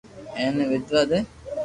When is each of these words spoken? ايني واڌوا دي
ايني 0.39 0.65
واڌوا 0.71 1.01
دي 1.09 1.19